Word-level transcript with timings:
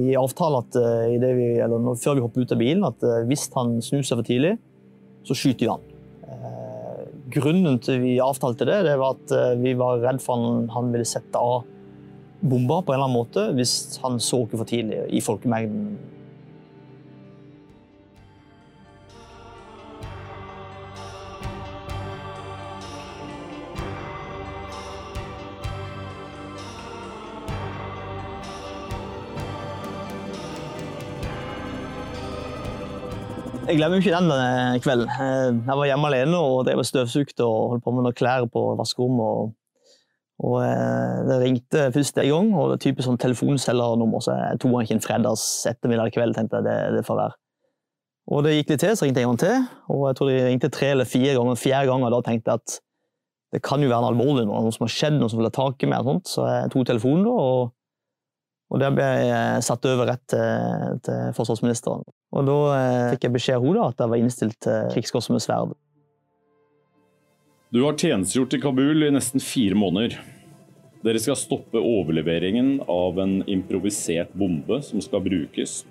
Vi 0.00 0.16
avtaler 0.18 0.64
at 0.64 0.76
uh, 0.80 1.36
vi, 1.36 1.48
eller, 1.60 1.94
før 2.00 2.18
vi 2.18 2.24
hopper 2.24 2.44
ut 2.44 2.54
av 2.54 2.60
bilen, 2.60 2.86
at 2.86 3.04
uh, 3.06 3.22
hvis 3.28 3.48
han 3.56 3.78
snur 3.84 4.04
seg 4.06 4.20
for 4.20 4.28
tidlig, 4.28 4.54
så 5.28 5.36
skyter 5.36 5.66
vi 5.66 5.70
han. 5.70 5.84
Uh, 6.24 7.02
grunnen 7.34 7.78
til 7.84 8.00
vi 8.02 8.16
avtalte 8.22 8.68
det, 8.68 8.80
det 8.88 8.96
var 9.00 9.18
at 9.18 9.58
vi 9.60 9.76
var 9.78 10.00
redd 10.02 10.22
for 10.24 10.40
han, 10.40 10.64
han 10.74 10.90
ville 10.94 11.06
sette 11.06 11.38
av 11.38 11.62
bomber 12.40 12.80
på 12.82 12.92
en 12.92 12.96
eller 12.96 13.06
annen 13.06 13.18
måte 13.18 13.42
hvis 13.56 14.00
han 14.02 14.16
så 14.22 14.40
oss 14.46 14.54
for 14.54 14.68
tidlig 14.68 15.04
i 15.12 15.20
folkemengden. 15.22 15.98
Jeg 33.70 33.78
glemmer 33.78 34.00
ikke 34.02 34.18
den 34.18 34.80
kvelden. 34.82 35.10
Eh, 35.14 35.48
jeg 35.62 35.76
var 35.78 35.86
hjemme 35.86 36.08
alene 36.08 36.38
og 36.42 36.64
drev 36.66 36.80
støvsugde 36.82 37.44
og 37.46 37.68
holdt 37.70 37.84
på 37.84 37.92
med 37.94 38.02
noen 38.02 38.16
klær 38.18 38.42
på 38.50 38.62
vaskerommet. 38.80 39.52
Og, 40.42 40.56
eh, 40.64 41.20
det 41.28 41.36
ringte 41.38 41.84
først 41.94 42.18
en 42.18 42.26
gang, 42.32 42.48
og 42.58 42.72
det 42.72 42.78
er 42.78 42.82
typisk 42.88 43.06
sånn 43.06 43.20
telefonselgernummer, 43.22 44.24
så 44.26 44.34
jeg 44.34 44.58
tok 44.58 44.74
ikke 44.82 44.96
en 44.96 45.04
fredags 45.04 45.44
ettermiddag 45.70 46.10
kveld. 46.16 46.34
tenkte 46.34 46.58
jeg 46.58 46.66
det, 46.66 46.78
det 46.96 47.06
får 47.06 47.20
være. 47.22 47.34
Og 48.34 48.42
det 48.42 48.56
gikk 48.56 48.70
litt 48.70 48.80
til, 48.80 48.96
så 48.96 49.06
ringte 49.06 49.22
jeg 49.22 49.28
en 49.28 49.36
gang 49.36 49.42
til, 49.44 49.68
og 49.94 50.02
jeg 50.08 50.16
tror 50.16 50.28
de 50.32 50.44
ringte 50.48 50.70
tre 50.74 50.90
eller 50.90 51.04
fire 51.04 51.34
ganger. 51.38 51.62
Fjerde 51.62 51.90
ganger 51.92 52.10
da 52.10 52.20
tenkte 52.26 52.50
jeg 52.50 52.54
at 52.64 52.80
det 53.52 53.62
kan 53.62 53.82
jo 53.82 53.88
være 53.92 54.02
noe 54.02 54.14
alvorlig, 54.16 54.46
noe 54.50 54.74
som 54.74 54.86
har 54.88 54.94
skjedd, 54.96 55.20
noe 55.20 55.30
som 55.30 55.38
vil 55.38 55.46
ha 55.46 55.54
tak 55.54 55.78
i 55.82 55.86
meg. 55.86 56.00
og 56.00 56.10
sånt. 56.10 56.26
Så 56.26 56.42
jeg 56.42 56.70
tok 56.74 56.90
telefonen, 56.90 57.22
da, 57.22 57.30
og 57.30 57.70
og 58.70 58.78
Der 58.78 58.94
ble 58.94 59.06
jeg 59.26 59.62
satt 59.66 59.86
over 59.90 60.06
rett 60.12 60.26
til, 60.30 60.98
til 61.02 61.32
forsvarsministeren. 61.34 62.04
Og 62.30 62.46
Da 62.46 62.58
eh, 62.76 63.06
fikk 63.14 63.26
jeg 63.26 63.34
beskjed 63.34 63.58
av 63.58 63.64
henne 63.66 63.86
at 63.90 64.02
jeg 64.02 64.12
var 64.12 64.22
innstilt 64.22 64.58
til 64.62 64.92
krigskorset 64.94 65.34
med 65.34 65.42
sverd. 65.42 65.74
Du 67.70 67.82
har 67.84 67.98
tjenestegjort 67.98 68.54
i 68.54 68.60
Kabul 68.62 69.06
i 69.06 69.12
nesten 69.14 69.42
fire 69.42 69.78
måneder. 69.78 70.16
Dere 71.06 71.20
skal 71.22 71.38
stoppe 71.38 71.80
overleveringen 71.80 72.80
av 72.90 73.18
en 73.22 73.38
improvisert 73.48 74.34
bombe 74.36 74.80
som 74.84 75.00
skal 75.02 75.22
brukes, 75.24 75.84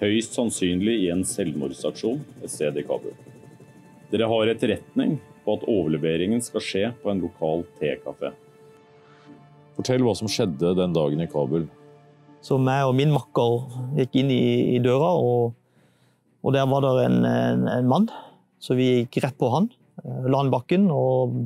høyst 0.00 0.36
sannsynlig 0.36 1.00
i 1.06 1.08
en 1.12 1.24
selvmordsaksjon 1.26 2.20
et 2.44 2.52
sted 2.52 2.76
i 2.78 2.84
Kabul. 2.86 3.16
Dere 4.12 4.28
har 4.30 4.52
etterretning 4.52 5.18
på 5.44 5.56
at 5.56 5.66
overleveringen 5.68 6.44
skal 6.44 6.64
skje 6.64 6.84
på 7.02 7.12
en 7.12 7.24
lokal 7.24 7.66
tekafé. 7.80 8.32
Fortell 9.76 10.04
hva 10.04 10.14
som 10.16 10.30
skjedde 10.30 10.76
den 10.78 10.96
dagen 10.96 11.24
i 11.24 11.28
Kabul. 11.30 11.68
Så 12.44 12.56
meg 12.60 12.86
og 12.88 12.96
min 12.96 13.12
makker 13.12 13.66
gikk 13.98 14.16
inn 14.22 14.32
i, 14.32 14.76
i 14.76 14.80
døra, 14.82 15.12
og, 15.20 15.52
og, 16.40 16.52
der 16.56 16.66
var 16.70 16.86
det 16.86 17.04
en, 17.04 17.20
en, 17.28 17.68
en, 17.68 17.88
mann. 17.90 18.08
Så 18.60 18.76
vi 18.78 18.88
gikk 19.02 19.20
rett 19.24 19.38
på 19.40 19.50
han. 19.52 19.68
Eh, 20.04 20.26
la 20.28 20.40
han 20.40 20.52
bakken 20.52 20.88
og 20.92 21.36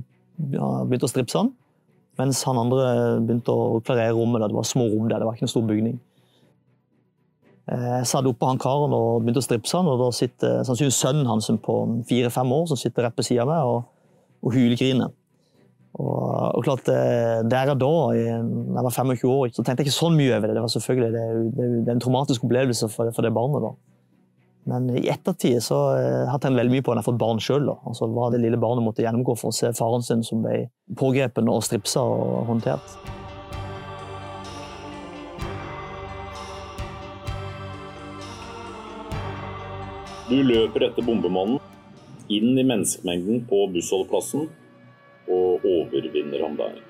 ja, 0.55 0.71
begynte 0.87 1.09
å 1.09 1.13
stripse 1.13 1.41
han. 1.43 1.53
Mens 2.19 2.45
han 2.47 2.61
andre 2.61 3.19
begynte 3.25 3.51
å 3.51 3.81
klarere 3.83 4.15
rommet. 4.15 4.47
Det 4.47 4.55
var 4.55 4.71
små 4.71 4.87
rom 4.93 5.09
der, 5.11 5.19
det 5.19 5.27
var 5.27 5.39
ikke 5.39 5.49
en 5.49 5.55
stor 5.57 5.67
bygning. 5.67 5.99
Eh, 7.65 7.91
jeg 7.99 8.09
satt 8.13 8.31
oppå 8.31 8.53
han 8.53 8.63
karen 8.63 8.95
og 8.95 9.25
begynte 9.25 9.43
å 9.43 9.49
stripse 9.49 9.79
han, 9.81 9.91
og 9.91 9.99
da 9.99 10.13
sitter 10.15 10.63
sannsynligvis 10.63 11.03
sønnen 11.03 11.31
hans 11.31 11.51
på 11.65 11.81
fire-fem 12.07 12.55
år 12.55 12.71
som 12.71 12.79
sitter 12.79 13.09
rett 13.09 13.19
ved 13.19 13.27
siden 13.27 13.47
av 13.47 13.51
meg 13.51 13.75
og, 13.75 14.09
og 14.47 14.55
hylgriner. 14.55 15.11
Og, 15.95 16.57
og 16.59 16.65
klart, 16.67 16.87
Der 16.87 17.71
og 17.71 17.79
da, 17.79 17.89
da 18.11 18.13
jeg 18.19 18.85
var 18.85 18.91
25 18.91 19.31
år, 19.31 19.51
så 19.55 19.63
tenkte 19.63 19.85
jeg 19.85 19.93
ikke 19.93 20.01
sånn 20.01 20.17
mye 20.19 20.33
over 20.35 20.49
det. 20.51 20.57
Det 20.57 20.63
var 20.65 20.73
selvfølgelig 20.73 21.11
det, 21.15 21.27
det, 21.55 21.67
det 21.87 21.93
en 21.93 22.03
traumatisk 22.03 22.47
opplevelse 22.47 22.89
for, 22.91 23.13
for, 23.15 23.23
det 23.23 23.35
barnet. 23.35 23.63
da. 23.63 23.75
Men 24.73 24.89
i 24.97 25.05
ettertid 25.13 25.61
så 25.63 25.79
jeg 25.95 26.25
har 26.27 26.33
jeg 26.33 26.43
tenkt 26.47 26.59
veldig 26.59 26.73
mye 26.73 26.85
på 26.85 26.91
at 26.91 26.99
jeg 26.99 27.05
har 27.05 27.11
fått 27.13 27.21
barn 27.21 27.43
sjøl. 27.43 27.69
Altså, 27.87 28.09
hva 28.11 28.31
det 28.35 28.41
lille 28.43 28.59
barnet 28.59 28.87
måtte 28.87 29.05
gjennomgå 29.05 29.37
for 29.39 29.53
å 29.53 29.55
se 29.55 29.71
faren 29.77 30.03
sin 30.03 30.25
som 30.27 30.43
ble 30.43 30.65
pågrepet 30.99 31.47
og 31.53 31.63
stripsa 31.63 32.03
og 32.03 32.49
håndtert. 32.51 32.97
Du 40.25 40.39
løper 40.41 40.89
etter 40.89 41.05
bombemannen 41.07 41.61
inn 42.33 42.57
i 42.57 42.65
menneskemengden 42.65 43.45
på 43.47 43.67
bussholdeplassen 43.71 44.49
og 45.29 45.65
overvinner 45.65 46.43
ham 46.45 46.59
der. 46.59 46.83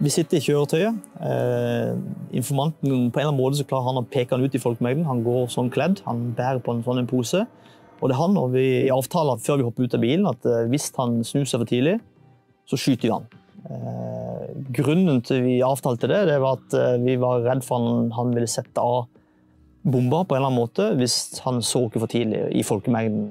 Vi 0.00 0.12
sitter 0.12 0.38
i 0.38 0.44
kjøretøyet. 0.44 1.00
Eh, 1.20 1.90
informanten 2.38 3.10
på 3.10 3.20
en 3.20 3.24
eller 3.24 3.32
annen 3.32 3.40
måte 3.40 3.58
så 3.58 3.66
klarer 3.68 3.90
han 3.90 4.00
å 4.00 4.06
peke 4.08 4.32
han 4.32 4.44
ut 4.44 4.54
i 4.56 4.62
folkemengden. 4.62 5.04
Han 5.08 5.24
går 5.26 5.50
sånn 5.52 5.68
kledd, 5.72 6.00
han 6.06 6.30
bærer 6.38 6.62
på 6.64 6.72
en 6.72 6.84
sånn 6.86 7.02
en 7.02 7.10
pose. 7.10 7.42
Og 8.00 8.08
det 8.08 8.16
er 8.16 8.22
han, 8.22 8.38
og 8.40 8.54
vi 8.54 8.88
avtaler 8.94 9.42
før 9.44 9.60
vi 9.60 9.66
hopper 9.66 9.84
ut 9.84 9.96
av 9.98 10.04
bilen 10.04 10.30
at 10.30 10.46
eh, 10.48 10.64
hvis 10.72 10.88
han 10.96 11.20
snur 11.26 11.44
seg 11.44 11.60
for 11.60 11.68
tidlig, 11.68 11.98
så 12.70 12.78
skyter 12.80 13.08
vi 13.08 13.12
han. 13.12 13.28
Eh, 13.60 14.46
grunnen 14.78 15.20
til 15.26 15.44
vi 15.44 15.58
avtalte 15.66 16.08
det, 16.08 16.22
det 16.30 16.38
var 16.40 16.62
at 16.62 16.78
vi 17.02 17.18
var 17.20 17.44
redd 17.44 17.66
for 17.66 17.82
han, 17.82 18.08
han 18.16 18.32
ville 18.36 18.48
sette 18.48 18.80
av 18.80 19.10
bomber 19.82 20.24
på 20.24 20.36
en 20.36 20.40
eller 20.40 20.48
annen 20.48 20.60
måte 20.60 20.86
hvis 20.96 21.40
han 21.44 21.60
så 21.64 21.86
oss 21.86 21.96
for 21.98 22.08
tidlig 22.10 22.46
i 22.56 22.64
folkemengden. 22.64 23.30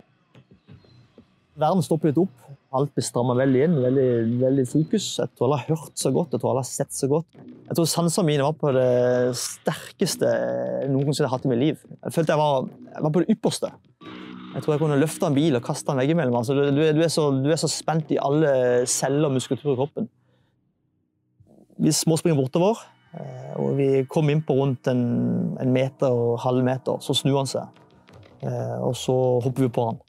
Verden 1.60 1.84
stopper 1.86 2.12
litt 2.12 2.22
opp. 2.22 2.36
Alt 2.70 2.92
blir 2.94 3.06
stramma 3.06 3.34
veldig 3.34 3.62
inn. 3.66 3.76
Veldig, 3.82 4.10
veldig, 4.44 4.66
fokus. 4.70 5.06
Jeg 5.18 5.32
tror 5.34 5.48
alle 5.48 5.62
har 5.64 5.72
hørt 5.74 5.96
så 5.98 6.12
godt, 6.14 6.36
jeg 6.36 6.42
tror 6.42 6.52
alle 6.52 6.62
har 6.62 6.70
sett 6.70 6.94
så 6.94 7.10
godt. 7.10 7.40
Jeg 7.66 7.78
tror 7.78 7.88
sansene 7.90 8.28
mine 8.28 8.46
var 8.46 8.58
på 8.62 8.74
det 8.76 8.90
sterkeste 9.38 10.30
noen 10.92 11.10
jeg 11.10 11.26
har 11.26 11.34
hatt 11.34 11.48
i 11.48 11.54
mitt 11.54 11.64
liv. 11.64 11.80
Jeg 12.04 12.14
følte 12.14 12.36
jeg 12.36 12.42
var, 12.42 12.68
jeg 12.94 13.06
var 13.06 13.16
på 13.16 13.24
det 13.24 13.34
ypperste. 13.34 13.72
Jeg 14.54 14.64
tror 14.66 14.74
jeg 14.74 14.82
kunne 14.82 15.00
løfte 15.02 15.28
en 15.30 15.38
bil 15.38 15.58
og 15.58 15.66
kaste 15.66 15.90
den 15.90 16.02
veggimellom. 16.02 16.38
Altså, 16.40 16.56
du, 16.58 16.70
du, 16.78 17.02
er 17.02 17.12
så, 17.14 17.28
du, 17.34 17.50
er 17.50 17.60
så, 17.62 17.70
spent 17.70 18.14
i 18.14 18.22
alle 18.22 18.86
celler 18.90 19.30
og 19.30 19.36
muskulatur 19.38 19.74
i 19.74 19.78
kroppen. 19.78 20.10
Vi 21.80 21.94
småspringer 21.96 22.38
bortover, 22.38 22.82
eh, 23.14 23.54
og 23.62 23.78
vi 23.78 23.90
kom 24.10 24.30
inn 24.30 24.42
på 24.46 24.58
rundt 24.58 24.90
en, 24.92 25.04
en 25.62 25.74
meter 25.74 26.12
og 26.12 26.42
halv 26.44 26.66
meter. 26.66 27.02
Så 27.06 27.16
snur 27.18 27.40
han 27.40 27.50
seg, 27.50 27.82
eh, 28.42 28.78
og 28.84 28.98
så 29.00 29.16
hopper 29.46 29.66
vi 29.66 29.72
på 29.74 29.90
han. 29.92 30.02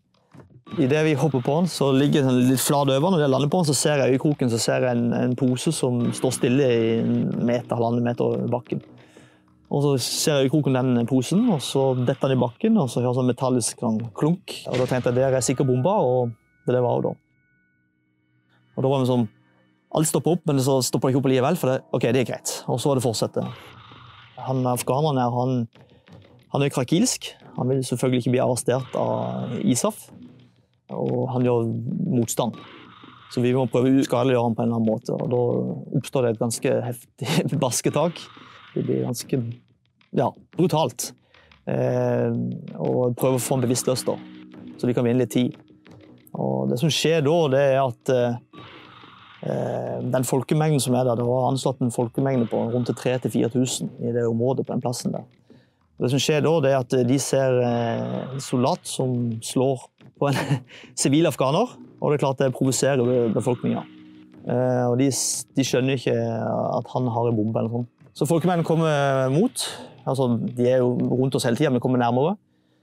Idet 0.79 1.03
vi 1.03 1.15
hopper 1.19 1.41
på 1.43 1.55
den, 1.59 1.69
så 1.69 1.89
ligger 1.93 2.23
den 2.23 2.45
litt 2.47 2.63
flat 2.63 2.87
over. 2.87 3.11
Når 3.11 3.25
jeg 3.25 3.33
lander 3.33 3.51
på 3.51 3.59
den, 3.59 3.67
så 3.67 3.75
ser 3.75 4.03
jeg 4.05 4.15
i 4.15 4.21
kroken 4.23 4.51
så 4.53 4.59
ser 4.61 4.85
jeg 4.87 4.95
en, 4.95 5.09
en 5.17 5.33
pose 5.39 5.73
som 5.75 6.05
står 6.15 6.35
stille 6.37 6.69
i 6.71 6.85
en 7.01 7.17
meter, 7.43 7.75
halvannen 7.75 8.07
meter 8.07 8.29
over 8.29 8.47
bakken. 8.53 8.83
Og 9.71 9.83
Så 9.83 9.91
ser 10.03 10.39
jeg 10.39 10.49
i 10.49 10.53
kroken 10.53 10.79
den 10.79 11.09
posen, 11.11 11.43
og 11.51 11.59
så 11.63 11.93
detter 11.99 12.31
den 12.31 12.39
i 12.39 12.43
bakken, 12.43 12.79
og 12.79 12.91
så 12.91 13.03
høres 13.03 13.19
en 13.23 13.29
metallisk 13.31 13.83
sånn 13.83 13.99
klunk. 14.15 14.55
Og 14.71 14.79
Da 14.79 14.87
tenkte 14.87 15.11
jeg 15.11 15.19
det 15.19 15.27
er 15.27 15.47
sikkert 15.47 15.71
bomba, 15.71 15.97
og 16.07 16.31
det, 16.67 16.77
det 16.77 16.85
var 16.87 16.99
hun 16.99 17.09
da. 17.09 17.13
Og 18.77 18.87
da 18.87 18.95
var 18.95 19.03
det 19.03 19.11
sånn, 19.11 19.29
Alt 19.91 20.07
stopper 20.07 20.37
opp, 20.37 20.45
men 20.47 20.61
så 20.63 20.77
stopper 20.87 21.09
det 21.09 21.17
ikke 21.17 21.19
opp 21.25 21.29
likevel, 21.33 21.57
for 21.59 21.67
det, 21.73 21.81
ok, 21.91 22.05
det 22.15 22.21
er 22.21 22.27
greit. 22.29 22.51
Og 22.71 22.79
så 22.79 22.93
var 22.93 22.99
det 23.01 23.03
fortsette. 23.03 23.43
Han 24.47 24.63
afghaneren 24.71 25.19
her, 25.19 25.35
han, 25.35 25.65
han 26.55 26.63
er 26.63 26.71
krakilsk. 26.71 27.33
Han 27.57 27.73
vil 27.73 27.83
selvfølgelig 27.83 28.23
ikke 28.23 28.35
bli 28.37 28.43
arrestert 28.45 28.95
av 28.95 29.57
ISAF 29.67 30.05
og 30.91 31.31
han 31.35 31.47
gjør 31.47 31.71
motstand. 32.11 32.59
Så 33.31 33.43
vi 33.45 33.53
må 33.55 33.69
prøve 33.71 33.93
å 33.95 34.05
skadeliggjøre 34.05 34.43
ham 34.43 34.57
på 34.59 34.65
en 34.65 34.71
eller 34.71 34.81
annen 34.81 34.91
måte. 34.91 35.15
og 35.15 35.31
Da 35.31 35.99
oppstår 36.01 36.27
det 36.27 36.35
et 36.35 36.43
ganske 36.43 36.77
heftig 36.89 37.59
basketak. 37.65 38.19
Det 38.75 38.83
blir 38.87 39.05
ganske 39.07 39.43
ja, 40.19 40.29
brutalt. 40.57 41.13
Eh, 41.71 42.31
og 42.75 43.15
prøve 43.19 43.39
å 43.39 43.43
få 43.43 43.57
ham 43.57 43.65
bevisstløs, 43.67 44.03
da. 44.09 44.17
Så 44.81 44.89
vi 44.89 44.97
kan 44.97 45.07
vinne 45.07 45.23
litt 45.23 45.35
tid. 45.37 45.55
Og 46.35 46.71
det 46.71 46.81
som 46.81 46.91
skjer 46.91 47.23
da, 47.27 47.37
det 47.53 47.61
er 47.69 47.79
at 47.85 48.13
eh, 48.17 50.01
den 50.11 50.27
folkemengden 50.27 50.83
som 50.83 50.97
er 50.99 51.07
der, 51.07 51.21
det 51.21 51.29
var 51.29 51.51
anslått 51.53 51.83
en 51.85 51.95
folkemengde 51.95 52.49
på 52.51 52.65
rundt 52.75 52.91
3000-4000 52.91 53.95
i 54.03 54.15
det 54.17 54.27
området 54.27 54.67
på 54.67 54.75
den 54.75 54.83
plassen 54.83 55.15
der. 55.15 55.29
Og 55.99 56.07
det 56.07 56.13
som 56.15 56.23
skjer 56.23 56.43
da, 56.43 56.53
det 56.65 56.73
er 56.73 56.83
at 56.83 56.99
de 57.07 57.17
ser 57.21 57.59
en 57.61 58.43
soldat 58.43 58.89
som 58.89 59.17
slår 59.45 59.87
på 60.21 60.29
en 60.31 60.39
sivil 61.03 61.29
afghaner, 61.31 61.77
og 62.01 62.13
det 62.13 62.19
er 62.19 62.25
klart 62.25 62.43
det 62.43 62.53
provoserer 62.57 63.33
befolkninga. 63.35 63.87
Og 64.89 64.95
de, 64.97 65.11
de, 65.57 65.65
skjønner 65.67 65.99
ikke 65.99 66.15
at 66.17 66.87
han 66.95 67.09
har 67.13 67.29
en 67.29 67.37
bombe 67.37 67.61
eller 67.61 67.69
noe 67.69 67.83
sånt. 67.83 67.91
Så 68.17 68.27
folkemennene 68.27 68.67
kommer 68.67 69.29
mot. 69.33 69.65
Altså, 70.09 70.27
de 70.57 70.65
er 70.67 70.81
jo 70.81 70.95
rundt 70.97 71.37
oss 71.37 71.45
hele 71.47 71.61
tida, 71.61 71.71
men 71.73 71.83
kommer 71.83 72.01
nærmere. 72.01 72.35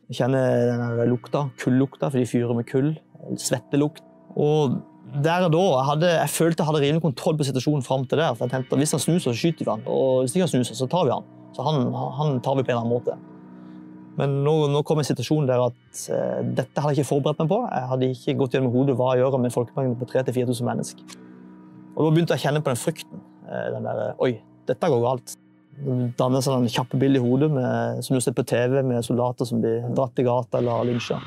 Jeg 0.08 0.22
kjenner 0.22 0.94
den 1.02 1.10
lukta, 1.12 1.48
kullukta, 1.60 2.12
for 2.12 2.22
de 2.22 2.30
fyrer 2.30 2.54
med 2.56 2.68
kull. 2.70 2.94
Svettelukt. 3.42 4.06
Og 4.38 4.78
der 5.24 5.48
og 5.48 5.52
da, 5.52 5.64
jeg, 5.64 5.86
hadde, 5.90 6.12
jeg 6.14 6.32
følte 6.32 6.64
jeg 6.64 6.70
hadde 6.70 6.84
rimelig 6.84 7.04
kontroll 7.04 7.38
på 7.40 7.48
situasjonen 7.48 7.84
fram 7.84 8.06
til 8.08 8.22
der. 8.22 8.36
For 8.36 8.46
jeg 8.46 8.54
tenkte, 8.54 8.80
Hvis 8.80 8.96
han 8.96 9.04
snuser, 9.04 9.32
så 9.32 9.40
skyter 9.40 9.66
vi 9.66 9.74
han. 9.74 9.84
Og 9.88 10.22
hvis 10.24 10.36
ikke 10.36 10.48
han 10.48 10.54
snuser, 10.54 10.78
så 10.80 10.88
tar 10.88 11.08
vi 11.08 11.16
han. 11.16 11.28
Så 11.56 11.66
han, 11.66 11.90
han 12.20 12.40
tar 12.46 12.56
vi 12.56 12.64
på 12.64 12.72
en 12.72 12.78
eller 12.78 12.86
annen 12.86 12.96
måte. 12.96 13.18
Men 14.18 14.40
nå, 14.46 14.54
nå 14.74 14.82
kom 14.86 15.02
en 15.02 15.08
situasjon 15.08 15.48
der 15.50 15.62
at 15.68 16.04
uh, 16.10 16.40
dette 16.58 16.82
hadde 16.82 16.96
jeg 16.96 17.06
ikke 17.06 17.12
forberedt 17.12 17.42
meg 17.44 17.52
på. 17.52 17.60
Jeg 17.70 17.90
hadde 17.92 18.12
ikke 18.16 18.38
gått 18.42 18.58
gjennom 18.58 18.74
hodet 18.74 18.98
hva 18.98 19.14
jeg 19.14 19.24
gjør 19.24 19.38
med 19.38 19.52
en 19.52 19.58
folkemengde 19.58 20.00
på 20.00 20.10
3000-4000 20.14 20.70
mennesker. 20.72 21.18
Og 21.98 22.00
Da 22.06 22.14
begynte 22.14 22.34
jeg 22.34 22.42
å 22.42 22.46
kjenne 22.48 22.64
på 22.64 22.74
den 22.74 22.82
frykten. 22.82 23.22
Uh, 23.46 23.68
den 23.76 23.86
der, 23.86 24.02
Oi, 24.26 24.32
dette 24.70 24.90
går 24.94 25.04
galt. 25.06 25.38
Det 25.78 25.98
danner 26.18 26.42
seg 26.42 26.58
en 26.58 26.72
kjappe 26.74 26.98
bilde 26.98 27.22
i 27.22 27.22
hodet 27.22 27.52
med, 27.54 28.02
som 28.06 28.18
du 28.18 28.24
ser 28.26 28.34
på 28.34 28.46
TV, 28.50 28.80
med 28.82 29.06
soldater 29.06 29.46
som 29.46 29.62
blir 29.62 29.86
dratt 29.94 30.18
i 30.18 30.26
gata 30.26 30.58
eller 30.58 30.90
lynsja. 30.90 31.22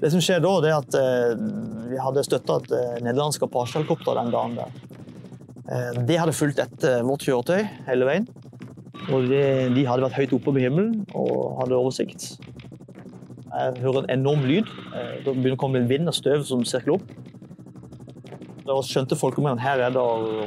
Det 0.00 0.10
som 0.12 0.20
skjer 0.24 0.40
da, 0.44 0.56
er 0.64 0.74
at 0.78 0.96
uh, 0.96 1.84
vi 1.88 2.00
hadde 2.00 2.24
støtta 2.26 2.58
et 2.60 2.72
eh, 2.74 2.96
nederlandsk 3.04 3.46
Apache-helikopter 3.46 4.18
den 4.18 4.32
dagen. 4.34 4.58
der. 4.58 4.93
Eh, 5.64 6.00
de 6.04 6.18
hadde 6.20 6.36
fulgt 6.36 6.60
etter 6.60 7.04
vårt 7.06 7.24
kjøretøy 7.24 7.62
hele 7.88 8.08
veien. 8.08 8.28
Og 9.12 9.28
de, 9.28 9.42
de 9.74 9.84
hadde 9.88 10.04
vært 10.06 10.18
høyt 10.18 10.34
oppe 10.36 10.52
på 10.52 10.60
himmelen 10.60 11.04
og 11.12 11.60
hadde 11.60 11.76
oversikt. 11.76 12.34
Jeg 13.54 13.82
hører 13.84 14.04
en 14.04 14.18
enorm 14.18 14.44
lyd. 14.48 14.70
Da 14.92 15.30
det 15.30 15.36
begynner 15.36 15.58
å 15.58 15.60
komme 15.60 15.80
en 15.80 15.90
vind 15.90 16.10
og 16.10 16.16
støv 16.16 16.44
som 16.48 16.64
sirkler 16.68 16.98
opp. 16.98 17.12
Da 18.64 18.78
skjønte 18.80 19.16
folkemennene 19.20 19.60
her 19.60 19.82
er 19.84 19.92
det 19.92 20.04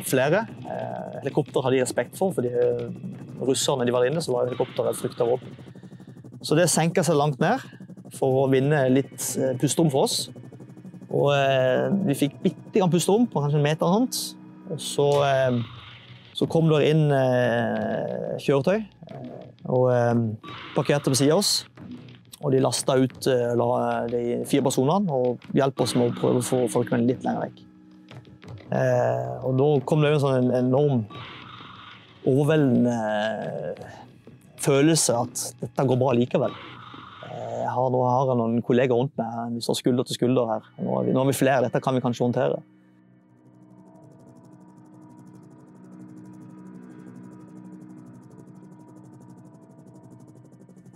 flere. 0.09 0.45
Eh, 0.65 1.19
helikopter 1.21 1.61
hadde 1.61 1.77
de 1.77 1.83
respekt 1.83 2.17
for, 2.17 2.33
eh, 2.41 2.87
russerne 3.41 3.85
de 3.85 3.93
var 3.93 4.05
inne, 4.05 4.21
så 4.21 4.33
var 4.33 4.47
helikopteret 4.47 4.89
et 4.89 5.01
frykta 5.01 5.25
våpen. 5.25 5.47
Så 6.41 6.55
det 6.55 6.69
senka 6.69 7.03
seg 7.03 7.15
langt 7.15 7.39
ned 7.39 7.59
for 8.11 8.47
å 8.47 8.49
vinne 8.51 8.89
litt 8.89 9.37
eh, 9.37 9.53
pusterom 9.61 9.91
for 9.91 10.03
oss. 10.03 10.29
Og 11.13 11.31
vi 12.05 12.13
fikk 12.13 12.41
bitte 12.43 12.79
grann 12.79 12.91
pusterom, 12.91 13.29
på 13.29 13.39
kanskje 13.39 13.55
en 13.55 13.63
meter 13.63 13.85
eller. 13.85 14.09
Og 14.17 14.46
så, 14.75 15.07
så 16.35 16.47
kom 16.51 16.67
det 16.71 16.89
inn 16.91 17.05
kjøretøy 18.43 18.81
og 19.67 19.87
parkerte 20.75 21.13
ved 21.13 21.19
siden 21.21 21.37
av 21.37 21.43
oss. 21.43 21.53
Og 22.43 22.51
de 22.53 22.59
lasta 22.61 22.97
ut 22.99 23.17
de 24.11 24.21
fire 24.45 24.65
personene 24.67 25.13
og 25.13 25.47
hjalp 25.57 25.81
oss 25.87 25.95
med 25.97 26.11
å 26.11 26.19
prøve 26.19 26.43
å 26.43 26.45
få 26.45 26.65
folkemengden 26.75 27.09
litt 27.15 27.25
lenger 27.25 27.47
vekk. 27.47 27.63
Eh, 28.67 29.35
og 29.47 29.53
da 29.55 29.67
kom 29.87 30.01
det 30.03 30.11
en 30.11 30.23
sånn 30.23 30.49
enorm 30.55 31.03
overveldende 32.27 32.95
eh, 33.71 33.91
følelse 34.59 35.15
at 35.15 35.43
dette 35.61 35.85
går 35.87 35.99
bra 36.01 36.15
likevel. 36.17 36.55
Eh, 37.29 37.61
jeg 37.61 37.71
har, 37.71 37.91
nå 37.93 38.01
har 38.03 38.31
jeg 38.33 38.39
noen 38.41 38.57
kolleger 38.67 38.99
rundt 38.99 39.15
meg. 39.19 39.55
Vi 39.55 39.63
står 39.63 39.79
skulder 39.79 40.07
til 40.07 40.19
skulder 40.19 40.51
her. 40.51 40.67
Nå 40.81 40.97
er, 40.99 41.07
vi, 41.07 41.15
nå 41.15 41.23
er 41.23 41.31
vi 41.31 41.37
flere. 41.39 41.63
Dette 41.69 41.83
kan 41.83 41.95
vi 41.95 42.03
kanskje 42.03 42.27
håndtere. 42.27 42.59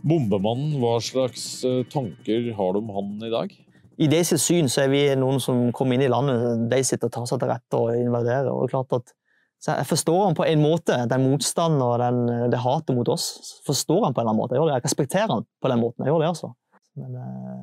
Bombemannen, 0.01 0.79
hva 0.81 0.95
slags 1.03 1.61
tanker 1.93 2.47
har 2.57 2.73
du 2.73 2.81
om 2.81 2.89
han 2.95 3.11
i 3.27 3.33
dag? 3.33 3.53
i 4.01 4.07
deres 4.09 4.33
syn 4.41 4.69
så 4.71 4.85
er 4.85 4.91
vi 4.91 5.01
noen 5.19 5.41
som 5.43 5.67
kommer 5.75 5.97
inn 5.97 6.05
i 6.05 6.11
landet, 6.11 6.67
de 6.71 6.79
sitter 6.85 7.09
og 7.09 7.13
tar 7.13 7.27
seg 7.29 7.41
til 7.41 7.51
rette 7.51 7.77
og 7.79 7.97
invaderer. 7.99 8.49
Og 8.49 8.71
klart 8.71 8.95
at, 8.97 9.13
så 9.61 9.75
jeg 9.77 9.89
forstår 9.91 10.21
han 10.25 10.37
på 10.37 10.47
en 10.47 10.63
måte, 10.63 10.97
den 11.09 11.27
motstanden 11.27 11.83
og 11.85 11.97
den, 12.01 12.21
det 12.53 12.61
hatet 12.63 12.95
mot 12.97 13.11
oss. 13.13 13.59
forstår 13.67 14.07
han 14.07 14.15
på 14.15 14.21
en 14.21 14.25
eller 14.25 14.33
annen 14.33 14.41
måte. 14.41 14.55
Jeg, 14.55 14.61
gjør 14.61 14.71
det. 14.71 14.77
jeg 14.79 14.85
respekterer 14.87 15.33
han 15.35 15.45
på 15.61 15.71
den 15.73 15.83
måten. 15.83 16.05
Jeg 16.05 16.13
gjør 16.13 16.23
det, 16.23 16.31
altså. 16.31 16.53
Men 16.97 17.19
eh, 17.21 17.59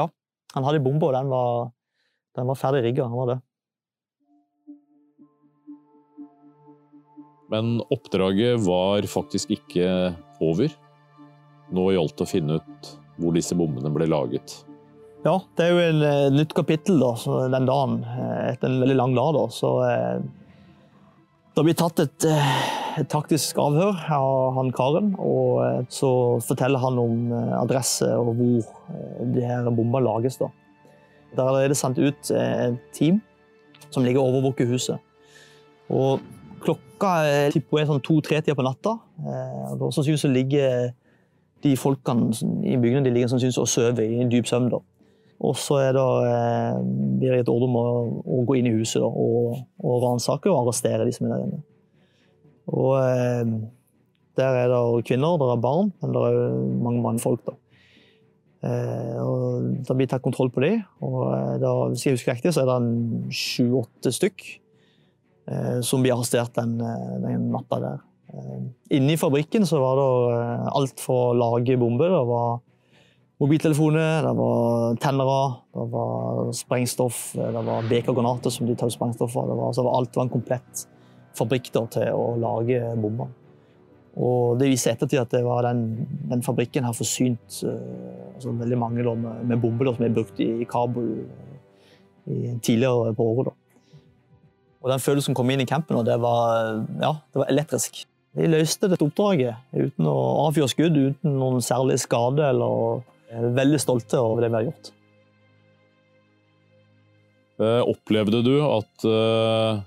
ja, 0.00 0.08
han 0.56 0.66
hadde 0.66 0.82
bombe, 0.82 1.06
og 1.06 1.14
den 1.14 1.30
var, 1.30 1.68
den 2.40 2.50
var 2.50 2.58
ferdig 2.58 2.82
rigga. 2.88 3.06
Han 3.06 3.20
var 3.20 3.30
død. 3.34 3.44
Men 7.54 7.76
oppdraget 7.94 8.58
var 8.66 9.06
faktisk 9.06 9.54
ikke 9.54 9.86
over. 10.42 10.74
Nå 11.74 11.90
gjaldt 11.94 12.16
det 12.18 12.26
å 12.26 12.30
finne 12.30 12.58
ut 12.60 12.90
hvor 13.16 13.34
disse 13.34 13.56
bommene 13.58 13.90
ble 13.92 14.08
laget. 14.10 14.60
Ja, 15.26 15.40
det 15.58 15.64
er 15.64 15.72
jo 15.72 15.78
et 15.82 16.02
uh, 16.04 16.34
nytt 16.34 16.52
kapittel 16.54 17.00
da, 17.02 17.12
den 17.50 17.66
dagen, 17.66 18.02
eh, 18.06 18.52
etter 18.52 18.70
en 18.70 18.82
veldig 18.84 18.98
lang 18.98 19.14
dag. 19.16 19.32
Da, 19.34 19.46
så 19.50 19.70
uh, 19.82 20.20
det 21.56 21.64
blir 21.66 21.78
tatt 21.78 22.02
et, 22.04 22.26
et, 22.28 23.08
taktisk 23.10 23.58
avhør 23.58 23.96
av 24.12 24.58
han 24.58 24.70
karen. 24.76 25.14
og 25.18 25.88
Så 25.90 26.10
forteller 26.44 26.82
han 26.82 27.00
om 27.00 27.32
adresse 27.56 28.10
og 28.12 28.34
hvor 28.36 29.24
de 29.32 29.42
her 29.42 29.70
bomba 29.72 30.02
lages. 30.04 30.36
Da. 30.36 30.50
Der 31.38 31.62
er 31.62 31.72
det 31.72 31.78
sendt 31.80 31.98
ut 31.98 32.30
et 32.36 32.76
team 32.92 33.22
som 33.88 34.04
ligger 34.04 34.20
og 34.20 34.34
overvåker 34.34 34.68
huset. 34.68 35.00
Og 35.88 36.20
klokka 36.60 37.14
er 37.24 37.88
sånn 37.88 38.04
to-tre-tida 38.04 38.56
på 38.58 38.66
natta. 38.66 38.98
og 39.80 39.88
Sannsynligvis 39.96 40.28
ligger 40.36 40.92
de 41.64 41.76
folkene 41.76 42.34
i 42.64 42.76
bygningen 42.76 43.06
de 43.06 43.14
ligger 43.14 43.32
sannsynligvis 43.32 43.62
og 43.62 43.70
sover 43.70 44.04
i 44.04 44.26
dyp 44.30 44.48
søvn. 44.48 44.68
da. 44.70 44.82
Og 45.46 45.56
så 45.60 45.80
er 45.84 45.92
det, 45.92 46.04
eh, 46.32 47.38
gitt 47.38 47.48
ordre 47.52 47.68
om 47.68 47.76
å, 47.76 47.86
å, 48.24 48.42
gå 48.48 48.56
inn 48.56 48.70
i 48.70 48.76
huset 48.78 49.02
da, 49.02 49.08
og, 49.08 49.58
og 49.84 50.04
ransake 50.04 50.48
og 50.48 50.62
arrestere 50.62 51.04
de 51.04 51.12
som 51.12 51.26
er 51.26 51.34
der 51.34 51.44
inne. 51.44 51.62
Og 52.72 52.92
eh, 53.02 53.44
der 54.36 54.58
er 54.62 54.72
det 54.72 55.04
kvinner, 55.08 55.36
der 55.40 55.52
er 55.52 55.60
barn, 55.60 55.92
men 56.00 56.16
det 56.16 56.24
er 56.28 56.40
mange 56.86 57.04
mannfolk. 57.04 57.44
da. 57.46 57.56
Eh, 58.66 59.16
og 59.20 59.84
Det 59.86 59.96
blir 59.96 60.08
tatt 60.10 60.24
kontroll 60.24 60.50
på 60.50 60.64
de, 60.64 60.72
og 61.04 61.20
eh, 61.34 61.56
da, 61.62 61.72
hvis 61.92 62.06
jeg 62.06 62.16
husker 62.16 62.32
riktig, 62.32 62.54
så 62.54 62.64
er 62.64 62.72
det 62.72 63.36
sju-åtte 63.36 64.12
stykk 64.14 64.46
eh, 65.52 65.78
som 65.84 66.02
blir 66.02 66.16
arrestert 66.16 66.56
den, 66.56 66.78
eh, 66.80 67.16
den 67.26 67.50
natta 67.52 67.80
der. 67.82 68.04
Inne 68.90 69.14
i 69.14 69.20
fabrikken 69.20 69.66
så 69.66 69.78
var 69.80 69.98
det 69.98 70.06
alt 70.76 71.02
for 71.02 71.30
å 71.30 71.36
lage 71.36 71.78
bomber. 71.80 72.10
Det 72.10 72.24
var 72.28 72.58
mobiltelefoner, 73.42 74.26
det 74.26 74.34
var 74.38 74.98
tennere, 75.02 75.40
det 75.76 75.86
var 75.92 76.52
sprengstoff, 76.56 77.20
det 77.36 77.64
var 77.68 77.88
BK-granater 77.90 78.52
som 78.52 78.68
de 78.68 78.76
tok 78.78 78.94
sprengstoff 78.94 79.36
av. 79.36 79.50
Det 79.50 79.58
var, 79.58 79.74
var, 79.78 79.98
alt 79.98 80.16
var 80.16 80.26
en 80.26 80.32
komplett 80.32 80.86
fabrikk 81.36 81.70
da, 81.74 81.84
til 81.92 82.14
å 82.16 82.30
lage 82.40 82.80
bomber. 82.96 83.28
Og 84.16 84.56
det 84.56 84.70
viser 84.72 84.94
ettertid 84.94 85.20
at 85.20 85.34
den, 85.66 85.82
den 86.30 86.42
fabrikken 86.44 86.86
har 86.88 86.96
forsynt 86.96 87.60
altså 87.66 88.54
veldig 88.56 88.78
mange 88.80 89.04
da, 89.04 89.12
med, 89.12 89.44
med 89.52 89.60
bomber 89.60 89.90
da, 89.90 89.96
som 89.98 90.06
er 90.06 90.16
brukt 90.16 90.40
i 90.40 90.64
Kabul 90.68 91.12
i, 92.24 92.56
tidligere 92.64 93.12
på 93.16 93.28
året. 93.34 93.52
Og 94.80 94.92
den 94.92 95.02
følelsen 95.02 95.32
som 95.32 95.36
kom 95.36 95.50
inn 95.52 95.60
i 95.60 95.68
campen, 95.68 95.98
det 96.06 96.16
var, 96.22 96.80
ja, 97.02 97.12
det 97.34 97.42
var 97.42 97.52
elektrisk. 97.52 98.06
De 98.36 98.48
løste 98.52 98.88
dette 98.90 99.04
oppdraget 99.04 99.56
uten 99.72 100.08
å 100.10 100.16
avfyre 100.44 100.68
skudd, 100.68 100.96
uten 100.96 101.38
noen 101.40 101.64
særlig 101.64 101.96
skade 102.02 102.44
eller 102.50 103.00
veldig 103.56 103.80
stolte 103.80 104.20
over 104.20 104.44
det 104.44 104.50
vi 104.52 104.58
har 104.58 104.66
gjort. 104.68 104.92
Eh, 107.56 107.82
opplevde 107.88 108.42
du 108.44 108.54
at 108.60 109.06
uh, 109.08 109.80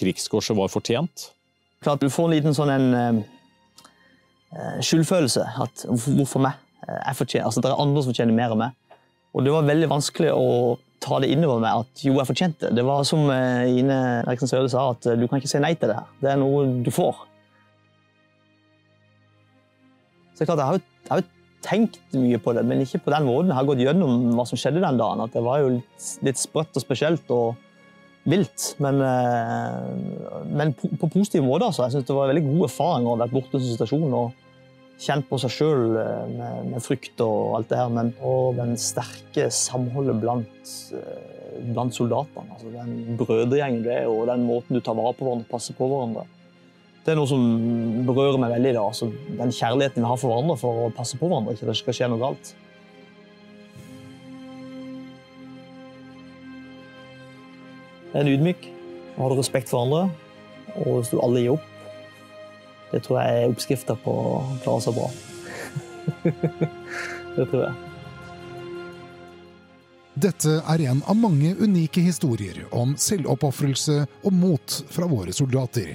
krigskorset 0.00 0.58
var 0.58 0.72
fortjent? 0.72 1.28
Klart 1.82 2.02
Du 2.02 2.10
får 2.10 2.26
en 2.26 2.34
liten 2.34 2.56
sånn 2.56 2.72
en 2.74 2.88
uh, 3.22 3.22
skyldfølelse. 4.82 5.46
At 5.62 5.86
hvorfor 5.86 6.42
meg? 6.42 6.58
Jeg 6.82 7.14
fortjener, 7.14 7.46
altså 7.46 7.62
Det 7.62 7.70
er 7.70 7.78
andre 7.78 8.02
som 8.02 8.10
fortjener 8.10 8.34
mer 8.34 8.54
enn 8.54 8.64
meg. 8.64 8.96
Og 9.32 9.46
det 9.46 9.54
var 9.54 9.68
veldig 9.68 9.88
vanskelig 9.94 10.32
å 10.34 10.78
ta 11.02 11.20
det 11.22 11.30
innover 11.30 11.62
meg 11.62 11.84
at 11.84 12.02
jo, 12.02 12.16
jeg 12.18 12.28
fortjente 12.28 12.66
det. 12.66 12.80
Det 12.80 12.84
var 12.86 13.06
som 13.06 13.30
Ine 13.30 13.98
Eriksen 14.26 14.50
Søde 14.50 14.70
sa, 14.70 14.90
at 14.92 15.06
du 15.18 15.24
kan 15.26 15.38
ikke 15.38 15.50
si 15.50 15.62
nei 15.62 15.72
til 15.78 15.90
det 15.90 15.96
her. 15.98 16.10
Det 16.20 16.34
er 16.34 16.42
noe 16.42 16.66
du 16.82 16.90
får. 16.94 17.22
Så 20.34 20.46
klart, 20.46 20.58
jeg 20.58 20.68
har 20.68 20.78
jo, 20.78 20.84
jeg 21.02 21.12
har 21.12 21.22
jo 21.22 21.30
tenkt 21.62 21.98
mye 22.18 22.40
på 22.42 22.54
det, 22.56 22.64
men 22.66 22.82
ikke 22.82 23.02
på 23.04 23.12
den 23.14 23.26
måten. 23.28 23.52
Jeg 23.52 23.58
har 23.58 23.68
gått 23.68 23.82
gjennom 23.84 24.32
hva 24.36 24.46
som 24.48 24.60
skjedde 24.60 24.82
den 24.82 25.00
dagen. 25.00 25.22
At 25.24 25.36
det 25.36 25.44
var 25.44 25.62
jo 25.62 25.74
litt, 25.76 26.08
litt 26.26 26.40
sprøtt 26.40 26.78
og 26.78 26.84
spesielt 26.84 27.32
og 27.34 27.58
vilt. 28.28 28.72
Men, 28.82 29.00
eh, 29.06 30.44
men 30.50 30.74
på, 30.78 30.90
på 30.98 31.10
positive 31.18 31.44
måter. 31.46 31.68
Altså. 31.68 31.86
Jeg 31.86 31.96
synes 31.96 32.08
det 32.08 32.16
var 32.16 32.28
en 32.28 32.34
veldig 32.34 32.46
god 32.50 32.68
erfaring 32.68 33.08
å 33.08 33.14
ha 33.14 33.22
vært 33.24 33.36
borte 33.36 33.60
i 33.60 33.68
situasjonen 33.72 34.16
og 34.18 34.38
kjent 35.02 35.26
på 35.26 35.38
seg 35.42 35.50
sjøl 35.50 35.80
med, 35.96 36.52
med, 36.68 36.82
frykt 36.84 37.22
og 37.24 37.56
alt 37.56 37.70
det 37.72 37.78
her, 37.80 37.90
men 37.90 38.12
og 38.22 38.58
den 38.58 38.76
sterke 38.78 39.48
samholdet 39.50 40.20
blant, 40.22 40.74
blant 41.72 41.96
soldatene. 41.96 42.54
Altså 42.54 42.70
den 42.70 43.18
brødregjengen 43.18 43.82
du 43.82 43.90
er, 43.90 44.06
og 44.10 44.28
den 44.30 44.46
måten 44.46 44.78
du 44.78 44.84
tar 44.84 44.94
vare 44.98 45.16
på 45.18 45.26
hverandre, 45.26 45.48
passer 45.50 45.74
på 45.78 45.88
hverandre. 45.90 46.26
Det 47.02 47.10
er 47.10 47.18
noe 47.18 47.26
som 47.26 47.42
berører 48.06 48.38
meg 48.38 48.52
veldig. 48.54 48.74
da, 48.76 48.82
altså 48.86 49.08
Den 49.38 49.50
kjærligheten 49.50 50.04
vi 50.04 50.08
har 50.08 50.20
for 50.20 50.30
hverandre 50.30 50.58
for 50.60 50.84
å 50.84 50.90
passe 50.94 51.18
på 51.18 51.26
hverandre, 51.26 51.56
ikke 51.56 51.66
det 51.66 51.78
skal 51.80 51.96
skje 51.98 52.10
noe 52.12 52.22
galt. 52.22 52.52
Er 58.12 58.22
en 58.22 58.30
ydmyk. 58.30 58.68
Har 59.16 59.32
du 59.32 59.36
respekt 59.36 59.68
for 59.72 59.82
andre, 59.82 60.06
og 60.78 61.00
hvis 61.00 61.10
du 61.12 61.18
alle 61.20 61.42
gir 61.42 61.52
opp 61.52 61.68
Det 62.92 63.02
tror 63.04 63.18
jeg 63.20 63.42
er 63.42 63.50
oppskrifta 63.50 63.96
på 64.04 64.12
å 64.12 64.38
klare 64.64 64.84
seg 64.84 64.96
bra. 64.96 65.08
det 67.36 67.46
tror 67.48 67.62
jeg. 67.64 67.74
Dette 70.22 70.58
er 70.68 70.84
en 70.92 71.00
av 71.08 71.16
mange 71.16 71.54
unike 71.56 72.04
historier 72.04 72.66
om 72.76 72.92
selvoppofrelse 73.00 74.02
og 74.20 74.32
mot 74.36 74.76
fra 74.92 75.08
våre 75.08 75.32
soldater. 75.32 75.94